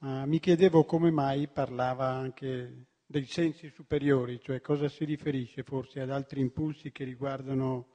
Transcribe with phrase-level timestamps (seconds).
[0.00, 6.00] Ma mi chiedevo come mai parlava anche dei sensi superiori, cioè cosa si riferisce forse
[6.00, 7.88] ad altri impulsi che riguardano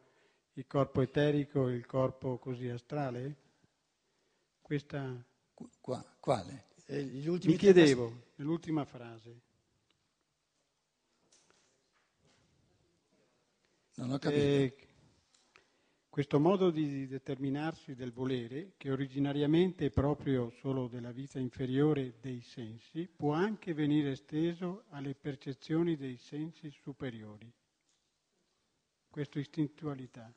[0.54, 3.36] il corpo eterico e il corpo così astrale?
[4.62, 5.24] Questa...
[5.80, 6.66] Qua, quale?
[6.86, 8.24] Eh, mi chiedevo, temas...
[8.36, 9.42] nell'ultima frase.
[13.96, 14.42] Non ho capito.
[14.42, 14.83] Eh,
[16.14, 22.42] questo modo di determinarsi del volere, che originariamente è proprio solo della vita inferiore dei
[22.42, 27.52] sensi, può anche venire esteso alle percezioni dei sensi superiori.
[29.10, 30.32] Questa istintualità.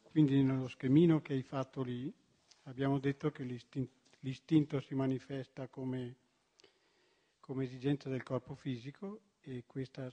[0.00, 2.10] Quindi nello schemino che hai fatto lì
[2.62, 3.44] abbiamo detto che
[4.20, 6.16] l'istinto, si manifesta come,
[7.40, 9.20] come esigenza del corpo fisico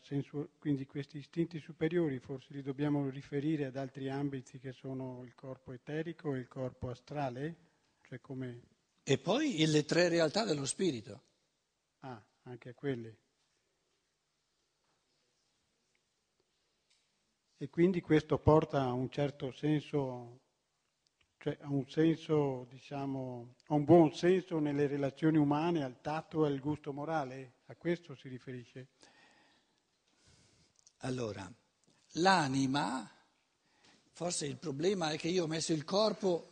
[0.02, 5.36] sensu- quindi questi istinti superiori forse li dobbiamo riferire ad altri ambiti che sono il
[5.36, 7.56] corpo eterico e il corpo astrale?
[8.02, 8.62] Cioè come...
[9.04, 11.24] E poi le tre realtà dello spirito.
[12.00, 13.18] Ah, anche a quelle.
[17.58, 20.40] E quindi questo porta a un certo senso,
[21.38, 26.48] cioè a un senso, diciamo, a un buon senso nelle relazioni umane, al tatto e
[26.48, 27.56] al gusto morale?
[27.66, 28.88] A questo si riferisce?
[31.00, 31.50] Allora,
[32.14, 33.10] l'anima,
[34.12, 36.52] forse il problema è che io ho messo il corpo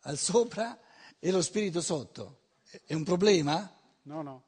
[0.00, 0.78] al sopra
[1.18, 2.38] e lo spirito sotto.
[2.84, 3.70] È un problema?
[4.02, 4.44] No, no.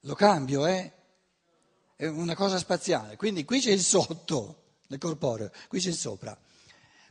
[0.00, 0.92] Lo cambio, eh?
[1.96, 3.16] È una cosa spaziale.
[3.16, 6.38] Quindi qui c'è il sotto nel corporeo, qui c'è il sopra.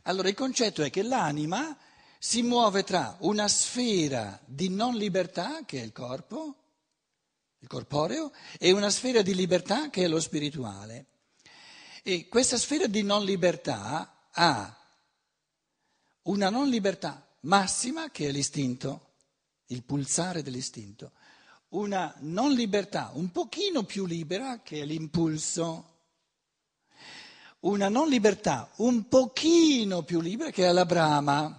[0.02, 1.76] Allora il concetto è che l'anima
[2.18, 6.56] si muove tra una sfera di non libertà, che è il corpo,
[7.58, 11.06] il corporeo, e una sfera di libertà, che è lo spirituale.
[12.06, 14.78] E questa sfera di non libertà ha
[16.24, 19.14] una non libertà massima che è l'istinto,
[19.68, 21.12] il pulsare dell'istinto,
[21.68, 25.92] una non libertà un pochino più libera che è l'impulso,
[27.60, 31.58] una non libertà un pochino più libera che è la brama.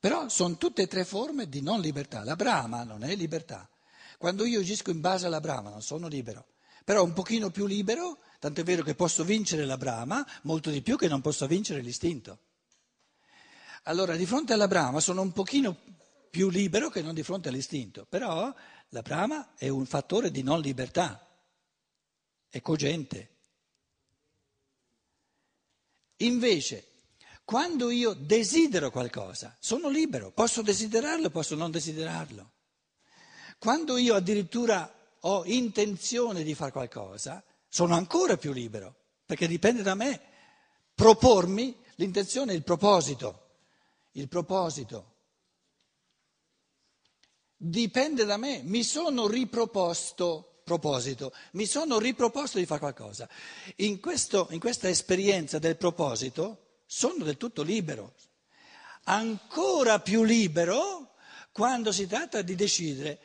[0.00, 2.24] Però sono tutte e tre forme di non libertà.
[2.24, 3.70] La brama non è libertà.
[4.18, 6.46] Quando io agisco in base alla brama non sono libero,
[6.82, 10.80] però un pochino più libero Tanto è vero che posso vincere la brama molto di
[10.80, 12.38] più che non posso vincere l'istinto.
[13.84, 15.76] Allora, di fronte alla brama sono un pochino
[16.30, 18.54] più libero che non di fronte all'istinto, però
[18.90, 21.26] la brama è un fattore di non libertà,
[22.48, 23.36] è cogente.
[26.18, 26.86] Invece,
[27.44, 32.52] quando io desidero qualcosa, sono libero, posso desiderarlo, posso non desiderarlo.
[33.58, 39.94] Quando io addirittura ho intenzione di fare qualcosa, sono ancora più libero, perché dipende da
[39.94, 40.20] me
[40.94, 43.46] propormi l'intenzione, il proposito.
[44.12, 45.14] Il proposito
[47.56, 53.28] dipende da me, mi sono riproposto proposito, mi sono riproposto di fare qualcosa.
[53.76, 58.14] In, questo, in questa esperienza del proposito sono del tutto libero,
[59.04, 61.14] ancora più libero
[61.52, 63.18] quando si tratta di decidere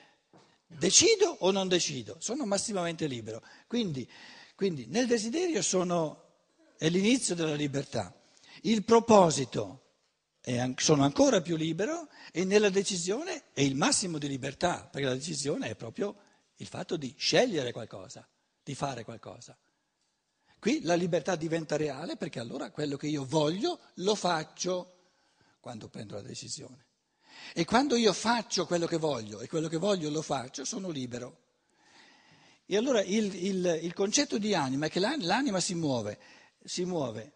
[0.78, 3.42] decido o non decido, sono massimamente libero.
[3.68, 4.08] Quindi
[4.56, 6.24] quindi nel desiderio sono,
[6.78, 8.16] è l'inizio della libertà,
[8.62, 9.82] il proposito
[10.40, 15.16] è, sono ancora più libero e nella decisione è il massimo di libertà, perché la
[15.16, 16.16] decisione è proprio
[16.58, 18.28] il fatto di scegliere qualcosa,
[18.64, 19.58] di fare qualcosa.
[20.60, 24.94] Qui la libertà diventa reale perché allora quello che io voglio lo faccio
[25.60, 26.86] quando prendo la decisione.
[27.54, 31.40] E quando io faccio quello che voglio e quello che voglio lo faccio, sono libero.
[32.66, 36.20] E allora il, il, il concetto di anima è che l'anima si muove,
[36.64, 37.34] si muove,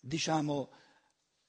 [0.00, 0.70] diciamo,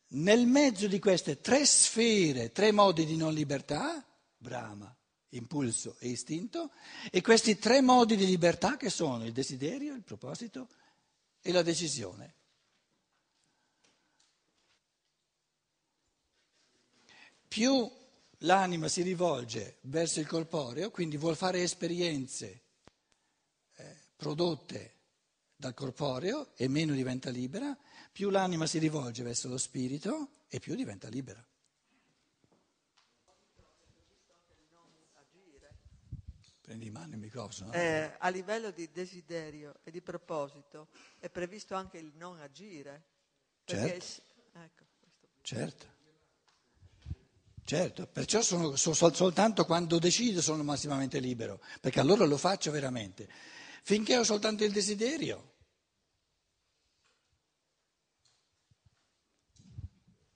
[0.10, 4.06] nel mezzo di queste tre sfere, tre modi di non libertà,
[4.38, 4.96] Brahma,
[5.30, 6.72] impulso e istinto,
[7.12, 10.70] e questi tre modi di libertà che sono il desiderio, il proposito
[11.42, 12.36] e la decisione.
[17.48, 17.90] Più
[18.40, 22.62] l'anima si rivolge verso il corporeo, quindi vuol fare esperienze
[24.18, 24.96] prodotte
[25.56, 27.78] dal corporeo e meno diventa libera,
[28.12, 31.44] più l'anima si rivolge verso lo spirito e più diventa libera.
[36.62, 37.72] Prendi in mano il microfono.
[37.72, 43.06] Eh, a livello di desiderio e di proposito è previsto anche il non agire.
[43.64, 44.22] Certo.
[44.54, 44.84] Ecco,
[45.42, 45.97] certo.
[47.68, 53.28] Certo, perciò sono, sono, soltanto quando decido sono massimamente libero, perché allora lo faccio veramente
[53.84, 55.56] finché ho soltanto il desiderio.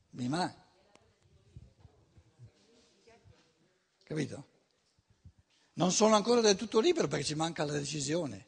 [0.09, 0.61] Mi manca.
[4.03, 4.47] capito?
[5.75, 8.47] Non sono ancora del tutto libero perché ci manca la decisione.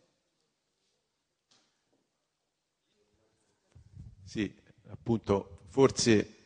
[4.26, 4.54] Sì,
[4.90, 6.43] appunto, forse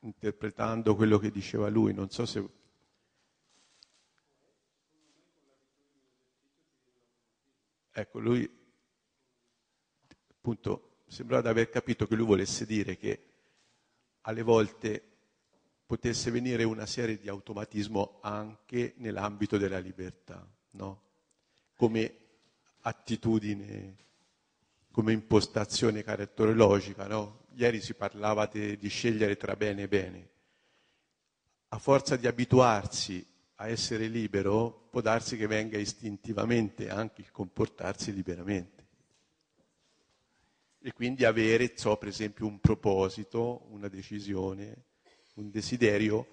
[0.00, 2.48] interpretando quello che diceva lui, non so se...
[7.92, 8.58] Ecco, lui
[10.32, 13.24] appunto sembrava di aver capito che lui volesse dire che
[14.22, 15.04] alle volte
[15.84, 21.02] potesse venire una serie di automatismo anche nell'ambito della libertà, no?
[21.74, 22.16] come
[22.82, 23.96] attitudine,
[24.92, 27.06] come impostazione caratterologica.
[27.06, 27.39] No?
[27.54, 30.28] Ieri si parlava de, di scegliere tra bene e bene.
[31.68, 33.24] A forza di abituarsi
[33.56, 38.80] a essere libero, può darsi che venga istintivamente anche il comportarsi liberamente
[40.82, 44.84] e quindi avere, so, per esempio, un proposito, una decisione,
[45.34, 46.26] un desiderio,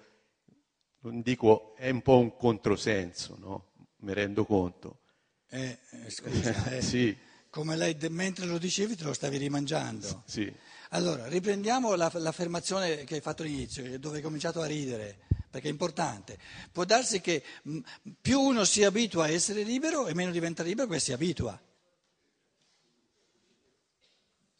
[1.00, 3.72] non dico, è un po' un controsenso, no?
[3.98, 5.00] Mi rendo conto.
[5.48, 7.16] Eh, eh, scusa, eh, sì.
[7.50, 10.22] come lei mentre lo dicevi te lo stavi rimangiando.
[10.24, 10.50] Sì.
[10.90, 15.18] Allora, riprendiamo la, l'affermazione che hai fatto all'inizio, dove hai cominciato a ridere,
[15.50, 16.38] perché è importante.
[16.72, 17.78] Può darsi che mh,
[18.20, 21.60] più uno si abitua a essere libero e meno diventa libero perché si abitua.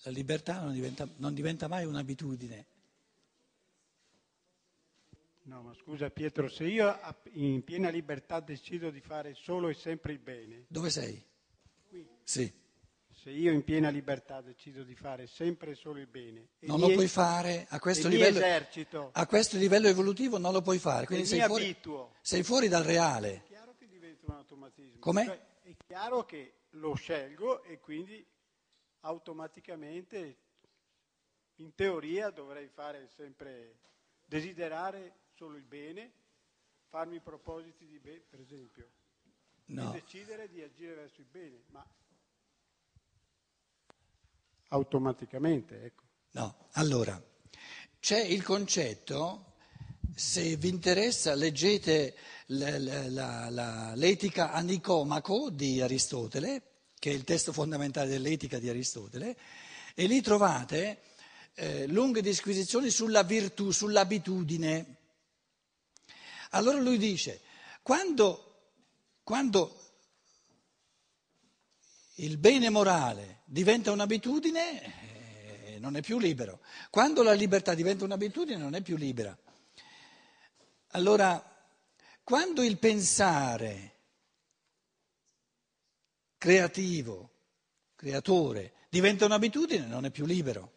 [0.02, 2.66] La libertà non diventa, non diventa mai un'abitudine.
[5.44, 6.94] No, ma scusa Pietro, se io
[7.32, 10.66] in piena libertà decido di fare solo e sempre il bene.
[10.69, 11.25] Dove sei?
[11.88, 12.06] Qui.
[12.22, 12.57] Sì.
[13.28, 16.48] Se io in piena libertà decido di fare sempre e solo il bene.
[16.60, 20.78] Non lo puoi fare a questo, livello, esercito, a questo livello evolutivo, non lo puoi
[20.78, 21.04] fare.
[21.04, 22.14] Quindi sei fuori, abituo.
[22.22, 23.34] sei fuori, dal reale.
[23.34, 24.98] È chiaro che diventa un automatismo.
[25.00, 25.25] Com'è?
[25.26, 28.26] Cioè, è chiaro che lo scelgo e quindi
[29.00, 30.38] automaticamente,
[31.56, 33.76] in teoria, dovrei fare sempre,
[34.25, 36.12] desiderare solo il bene,
[36.88, 38.88] farmi propositi di bene, per esempio,
[39.66, 39.90] no.
[39.90, 41.86] e decidere di agire verso il bene, ma
[44.68, 46.02] automaticamente, ecco.
[46.32, 47.20] No, allora,
[48.00, 49.54] c'è il concetto,
[50.14, 52.16] se vi interessa leggete
[52.46, 56.62] la, la, la, l'etica a Nicomaco di Aristotele,
[56.98, 59.36] che è il testo fondamentale dell'etica di Aristotele,
[59.94, 61.02] e lì trovate
[61.54, 64.96] eh, lunghe disquisizioni sulla virtù, sull'abitudine.
[66.50, 67.40] Allora lui dice,
[67.82, 68.72] quando,
[69.22, 69.76] quando
[72.16, 76.60] il bene morale diventa un'abitudine, eh, non è più libero.
[76.90, 79.36] Quando la libertà diventa un'abitudine, non è più libera.
[80.88, 81.42] Allora,
[82.22, 83.96] quando il pensare
[86.36, 87.30] creativo,
[87.96, 90.72] creatore, diventa un'abitudine, non è più libero.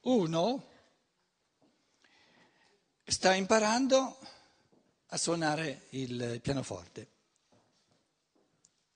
[0.00, 0.68] Uno
[3.04, 4.18] sta imparando
[5.14, 7.08] a suonare il pianoforte.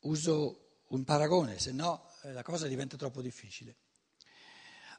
[0.00, 3.76] Uso un paragone, se no eh, la cosa diventa troppo difficile.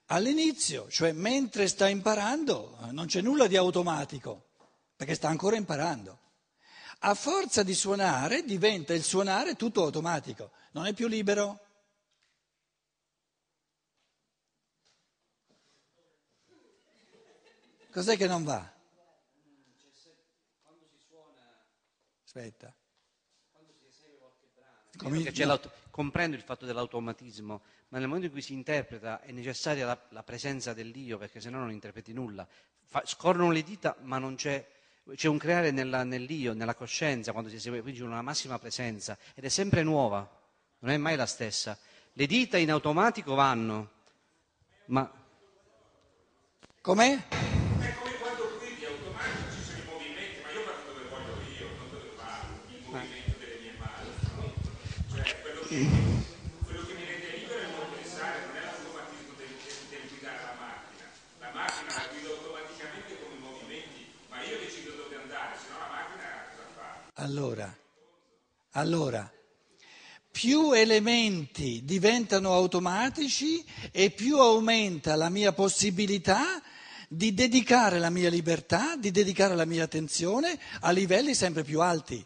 [0.06, 4.52] All'inizio, cioè mentre sta imparando, non c'è nulla di automatico,
[4.96, 6.20] perché sta ancora imparando.
[7.00, 11.60] A forza di suonare diventa il suonare tutto automatico, non è più libero.
[17.92, 18.78] Cos'è che non va?
[22.30, 22.72] Aspetta.
[24.98, 25.60] Come, no.
[25.90, 30.22] comprendo il fatto dell'automatismo, ma nel momento in cui si interpreta è necessaria la, la
[30.22, 32.48] presenza dell'io, perché sennò non interpreti nulla.
[32.86, 34.64] Fa, scorrono le dita, ma non c'è,
[35.16, 39.18] c'è un creare nella, nell'io, nella coscienza, quando si esegue, quindi c'è una massima presenza,
[39.34, 40.20] ed è sempre nuova,
[40.80, 41.76] non è mai la stessa.
[42.14, 43.90] Le dita in automatico vanno,
[44.86, 45.12] ma...
[46.80, 47.39] Com'è?
[55.70, 59.54] Quello che mi rende libero è non pensare, non è l'automatismo del,
[59.92, 61.06] del, guidare la macchina.
[61.38, 65.90] La macchina la guida automaticamente come movimenti, ma io decido dove andare, se no la
[65.94, 67.22] macchina cosa fa?
[67.22, 67.78] Allora,
[68.72, 69.32] allora,
[70.32, 76.60] più elementi diventano automatici e più aumenta la mia possibilità
[77.08, 82.26] di dedicare la mia libertà, di dedicare la mia attenzione a livelli sempre più alti.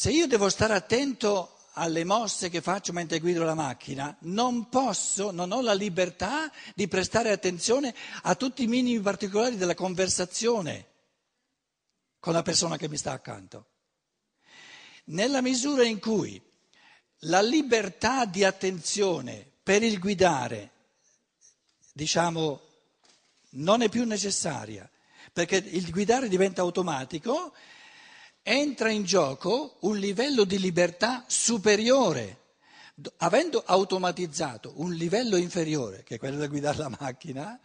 [0.00, 5.32] Se io devo stare attento alle mosse che faccio mentre guido la macchina, non posso,
[5.32, 10.86] non ho la libertà di prestare attenzione a tutti i minimi particolari della conversazione
[12.20, 13.70] con la persona che mi sta accanto.
[15.06, 16.40] Nella misura in cui
[17.22, 20.70] la libertà di attenzione per il guidare
[21.92, 22.60] diciamo,
[23.54, 24.88] non è più necessaria,
[25.32, 27.52] perché il guidare diventa automatico,
[28.48, 32.36] entra in gioco un livello di libertà superiore.
[33.18, 37.60] Avendo automatizzato un livello inferiore, che è quello di guidare la macchina,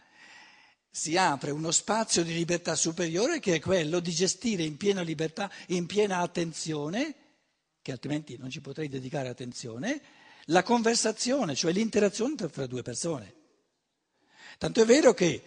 [0.90, 5.50] si apre uno spazio di libertà superiore che è quello di gestire in piena libertà,
[5.68, 7.14] in piena attenzione,
[7.82, 10.00] che altrimenti non ci potrei dedicare attenzione,
[10.48, 13.34] la conversazione, cioè l'interazione tra due persone.
[14.58, 15.42] Tanto è vero che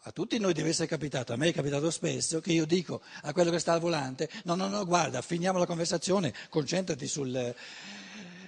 [0.00, 3.32] a tutti noi deve essere capitato, a me è capitato spesso, che io dico a
[3.32, 7.54] quello che sta al volante, no, no, no, guarda, finiamo la conversazione, concentrati sul,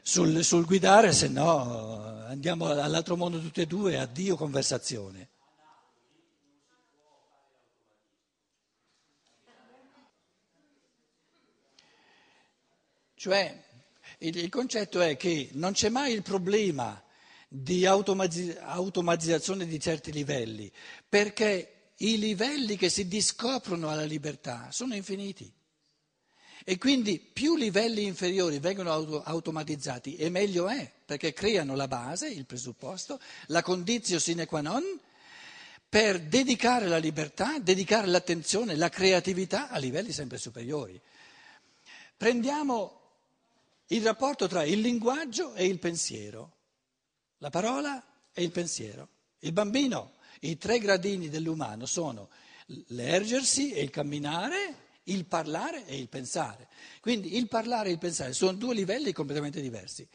[0.03, 5.29] sul, sul guidare, se no andiamo all'altro mondo tutti e due, addio conversazione.
[13.17, 13.65] Cioè,
[14.19, 17.03] il, il concetto è che non c'è mai il problema
[17.49, 20.71] di automatizzazione di certi livelli,
[21.09, 25.53] perché i livelli che si discoprono alla libertà sono infiniti.
[26.67, 32.29] E quindi più livelli inferiori vengono auto- automatizzati e meglio è, perché creano la base,
[32.29, 34.83] il presupposto, la condizio sine qua non
[35.87, 41.01] per dedicare la libertà, dedicare l'attenzione, la creatività a livelli sempre superiori.
[42.17, 43.01] Prendiamo
[43.89, 46.54] il rapporto tra il linguaggio e il pensiero,
[47.45, 49.09] la parola e il pensiero.
[49.41, 52.31] Il bambino, i tre gradini dell'umano sono
[52.87, 56.69] l'ergersi e il camminare, il parlare e il pensare.
[57.03, 60.09] Quindi il parlare e il pensare sono due livelli completamente diversi.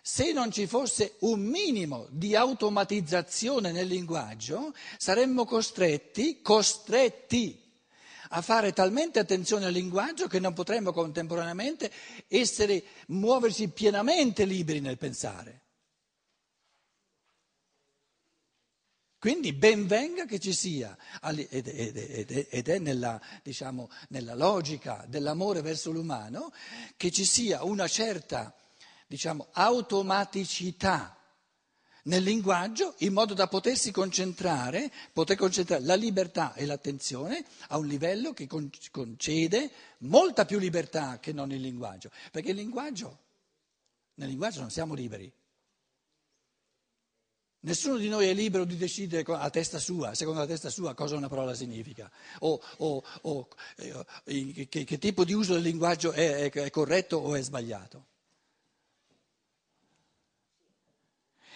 [0.00, 7.60] Se non ci fosse un minimo di automatizzazione nel linguaggio, saremmo costretti, costretti
[8.34, 11.90] a fare talmente attenzione al linguaggio che non potremmo contemporaneamente
[12.28, 15.62] essere, muoversi pienamente liberi nel pensare.
[19.22, 26.52] Quindi ben venga che ci sia, ed è nella, diciamo, nella logica dell'amore verso l'umano,
[26.96, 28.52] che ci sia una certa
[29.06, 31.16] diciamo, automaticità
[32.06, 37.86] nel linguaggio in modo da potersi concentrare, poter concentrare la libertà e l'attenzione a un
[37.86, 38.48] livello che
[38.90, 43.18] concede molta più libertà che non il linguaggio, perché il linguaggio,
[44.14, 45.32] nel linguaggio non siamo liberi.
[47.64, 51.14] Nessuno di noi è libero di decidere a testa sua, secondo la testa sua, cosa
[51.14, 53.48] una parola significa, o, o, o
[54.24, 58.06] eh, che, che, tipo di uso del linguaggio è, è, è corretto o è sbagliato.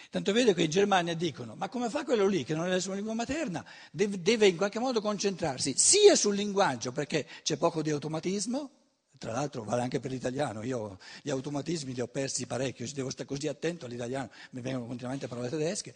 [0.08, 2.68] Tanto è vero che in Germania dicono, ma come fa quello lì che non è
[2.68, 3.64] la sua lingua materna?
[3.90, 8.70] Deve, deve in qualche modo concentrarsi sia sul linguaggio, perché c'è poco di automatismo,
[9.18, 13.28] tra l'altro vale anche per l'italiano, io gli automatismi li ho persi parecchio, devo stare
[13.28, 15.94] così attento all'italiano, mi vengono continuamente parole tedesche,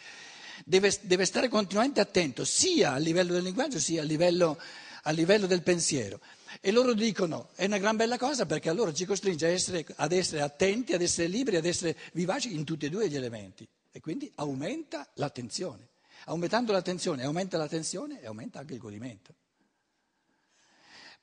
[0.65, 4.59] deve, deve stare continuamente attento sia a livello del linguaggio sia a livello,
[5.03, 6.21] a livello, del pensiero.
[6.61, 10.41] E loro dicono, è una gran bella cosa perché allora ci costringe essere, ad essere
[10.43, 14.31] attenti, ad essere liberi, ad essere vivaci in tutti e due gli elementi e quindi
[14.37, 15.89] aumenta l'attenzione.
[16.25, 19.35] Aumentando l'attenzione aumenta la tensione e aumenta anche il godimento.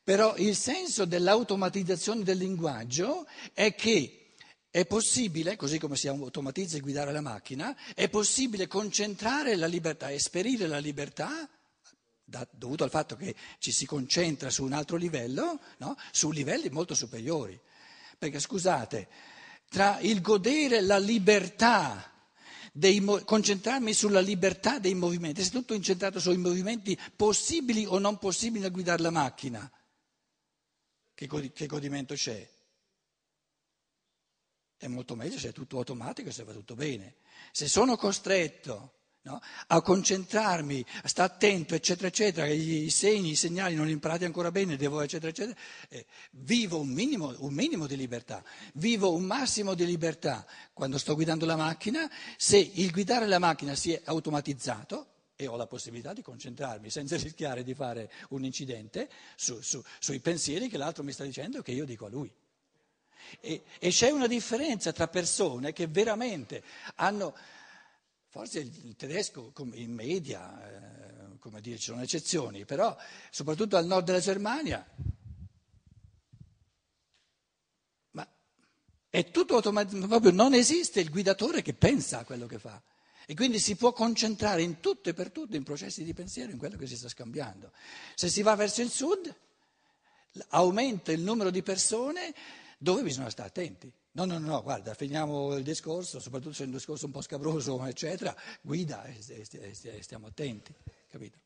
[0.07, 4.35] Però il senso dell'automatizzazione del linguaggio è che
[4.69, 10.09] è possibile, così come si automatizza il guidare la macchina, è possibile concentrare la libertà,
[10.09, 11.49] esperire la libertà,
[12.23, 15.97] da, dovuto al fatto che ci si concentra su un altro livello, no?
[16.13, 17.59] su livelli molto superiori.
[18.17, 19.09] Perché scusate,
[19.67, 22.13] tra il godere la libertà
[22.71, 28.63] dei, concentrarmi sulla libertà dei movimenti, se tutto incentrato sui movimenti possibili o non possibili
[28.63, 29.69] a guidare la macchina.
[31.17, 32.47] Che, godimento c'è?
[34.77, 37.15] È molto meglio se è tutto automatico se va tutto bene.
[37.51, 38.93] Se sono costretto
[39.23, 44.25] no, a concentrarmi, a stare attento, eccetera, eccetera, i segni, i segnali non li imparati
[44.25, 45.59] ancora bene, devo, eccetera, eccetera,
[45.89, 48.43] eh, vivo un minimo, un minimo di libertà,
[48.75, 52.07] vivo un massimo di libertà quando sto guidando la macchina,
[52.37, 57.15] se il guidare la macchina si è automatizzato, e ho la possibilità di concentrarmi senza
[57.21, 61.61] rischiare di fare un incidente su, su, sui pensieri che l'altro mi sta dicendo e
[61.63, 62.29] che io dico a lui.
[63.39, 66.63] E, e c'è una differenza tra persone che veramente
[66.95, 67.33] hanno
[68.29, 72.95] Forse il tedesco in media, eh, come dire, ci sono eccezioni, però
[73.31, 74.85] soprattutto al nord della Germania,
[78.11, 78.27] ma
[79.09, 82.79] è tutto automatico, proprio non esiste il guidatore che pensa a quello che fa.
[83.29, 86.57] E quindi si può concentrare in tutto e per tutto in processi di pensiero, in
[86.57, 87.71] quello che si sta scambiando.
[88.15, 89.35] Se si va verso il sud,
[90.49, 92.33] aumenta il numero di persone
[92.79, 96.71] dove bisogna stare attenti No, no, no, guarda, finiamo il discorso, soprattutto se è un
[96.71, 99.13] discorso un po' scabroso, eccetera, guida e,
[100.01, 100.73] stiamo attenti,
[101.07, 101.37] capito?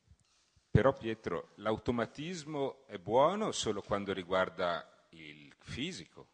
[0.71, 6.27] Però Pietro, l'automatismo è buono solo quando riguarda il fisico,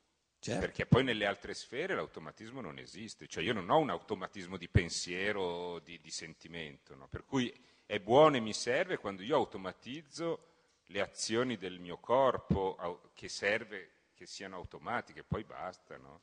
[0.47, 0.61] Certo.
[0.61, 4.69] perché poi nelle altre sfere l'automatismo non esiste, cioè io non ho un automatismo di
[4.69, 7.09] pensiero o di, di sentimento, no?
[7.09, 7.53] per cui
[7.85, 10.45] è buono e mi serve quando io automatizzo
[10.85, 16.21] le azioni del mio corpo che serve che siano automatiche, poi basta, no?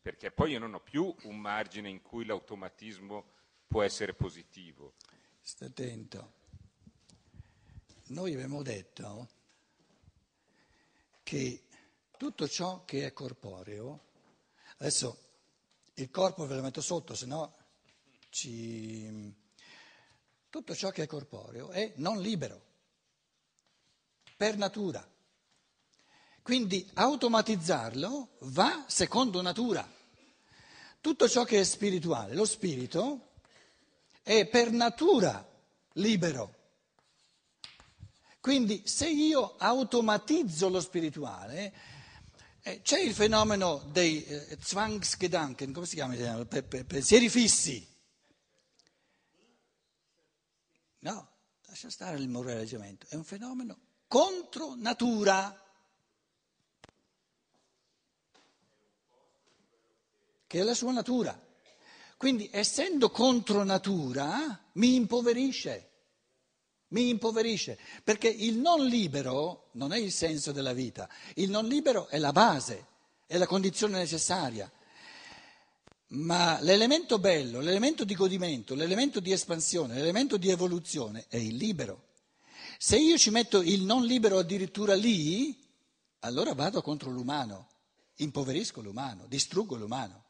[0.00, 3.24] perché poi io non ho più un margine in cui l'automatismo
[3.68, 4.94] può essere positivo.
[5.42, 6.32] Stai attento.
[8.06, 9.28] Noi abbiamo detto
[11.22, 11.62] che
[12.22, 13.98] tutto ciò che è corporeo,
[14.76, 15.18] adesso
[15.94, 17.52] il corpo ve lo metto sotto, se no
[18.28, 19.34] ci...
[20.48, 22.62] Tutto ciò che è corporeo è non libero,
[24.36, 25.04] per natura.
[26.42, 29.84] Quindi automatizzarlo va secondo natura.
[31.00, 33.32] Tutto ciò che è spirituale, lo spirito
[34.22, 35.44] è per natura
[35.94, 36.54] libero.
[38.38, 41.91] Quindi se io automatizzo lo spirituale,
[42.82, 46.44] c'è il fenomeno dei eh, Zwangsgedanken, come si chiama?
[46.44, 47.86] Pe- pe- pensieri fissi.
[51.00, 51.28] No,
[51.66, 55.56] lascia stare il moraleggiamento, è un fenomeno contro natura.
[60.52, 61.34] che è la sua natura.
[62.18, 65.91] Quindi, essendo contro natura, mi impoverisce.
[66.92, 72.08] Mi impoverisce, perché il non libero non è il senso della vita, il non libero
[72.08, 72.86] è la base,
[73.26, 74.70] è la condizione necessaria.
[76.08, 82.08] Ma l'elemento bello, l'elemento di godimento, l'elemento di espansione, l'elemento di evoluzione è il libero.
[82.76, 85.58] Se io ci metto il non libero addirittura lì,
[86.20, 87.68] allora vado contro l'umano,
[88.16, 90.24] impoverisco l'umano, distruggo l'umano.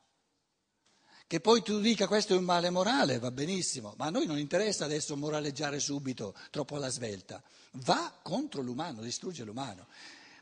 [1.32, 4.38] Che poi tu dica questo è un male morale, va benissimo, ma a noi non
[4.38, 7.42] interessa adesso moraleggiare subito, troppo alla svelta.
[7.70, 9.86] Va contro l'umano, distrugge l'umano.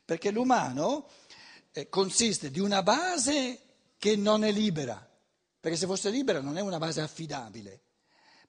[0.05, 1.07] Perché l'umano
[1.71, 3.61] eh, consiste di una base
[3.99, 5.09] che non è libera,
[5.61, 7.81] perché se fosse libera non è una base affidabile.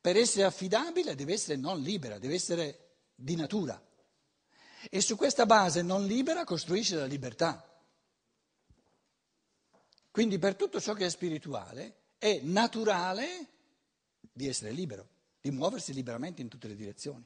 [0.02, 3.80] Per essere affidabile deve essere non libera, deve essere di natura.
[4.90, 7.64] E su questa base non libera costruisce la libertà.
[10.10, 13.48] Quindi per tutto ciò che è spirituale è naturale
[14.32, 15.08] di essere libero,
[15.42, 17.26] di muoversi liberamente in tutte le direzioni.